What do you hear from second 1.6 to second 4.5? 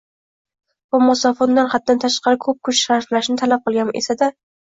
haddan tashqari ko‘p kuch sarflashni talab qilgan esa-da